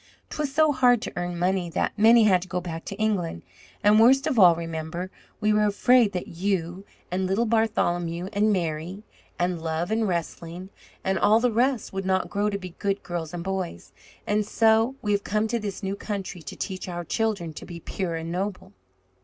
[0.31, 3.43] 'Twas so hard to earn money that many had to go back to England.
[3.83, 9.03] And worst of all, Remember, we were afraid that you and little Bartholomew and Mary
[9.37, 10.71] and Love and Wrestling
[11.03, 13.91] and all the rest would not grow to be good girls and boys.
[14.25, 17.79] And so we have come to this new country to teach our children to be
[17.79, 18.73] pure and noble."